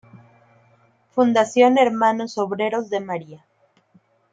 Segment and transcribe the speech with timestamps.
[1.11, 3.45] Fundación Hermanos Obreros de María.